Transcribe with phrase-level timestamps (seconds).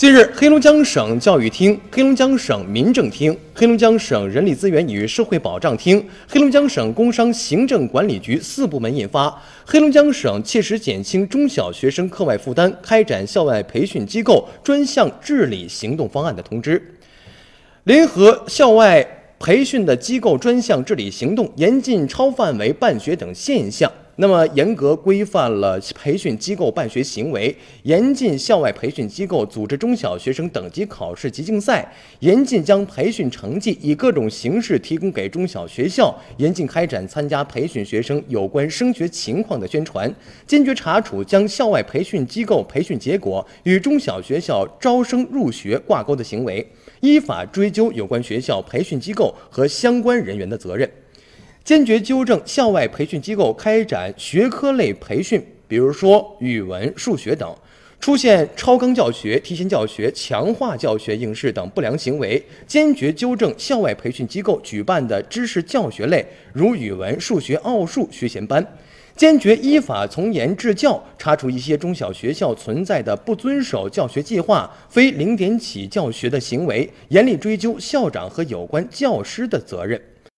[0.00, 9.28] 近日，黑龙江省教育厅、黑龙江省民政厅、黑龙江省人力资源与社会保障厅、黑龙江省工商行政管理局四部门印发
[9.66, 16.82] 《黑龙江省切实减轻中小学生课外负担，开展校外培训机构专项治理行动方案》的通知，
[17.84, 19.06] 联合校外
[19.38, 23.92] 培训的机构专项治理行动，严禁超范围办学等现象。
[24.20, 40.14] 那么，严格规范了培训机构办学行为，严禁校外培训机构组织中小学生等级考试及竞赛，严禁将培训成绩以各种形式提供给中小学校，严禁开展参加培训学生有关升学情况的宣传，
[40.46, 50.86] 坚决查处将校外培训机构培训结果与中小学校招生入学挂钩的行为，依法追究有关学校、培训机构和相关人员的责任。
[51.70, 57.48] 坚决纠正校外培训机构开展学科类培训，比如说语文、数学等，
[58.00, 68.60] 出现超纲教学、提前教学、强化教学应试等不良行为；坚决纠正校外培训机构举办的知识教学类，如语文、数学、奥数学前班；
[69.14, 80.02] 坚决依法从严治教，查处一些中小学校存在的不遵守教学计划、非零点起教学的行为，严厉追究校长和有关教师的责任。